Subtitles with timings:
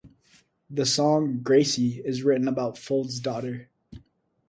[0.71, 3.69] The song "Gracie" is written about Folds' daughter.